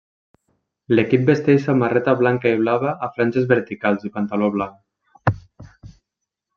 L'equip 0.95 1.27
vesteix 1.27 1.61
samarreta 1.65 2.15
blanca 2.23 2.55
i 2.55 2.59
blava 2.63 2.97
a 3.09 3.13
franges 3.19 3.47
verticals 3.55 4.11
i 4.11 4.15
pantaló 4.19 4.53
blanc. 4.57 5.33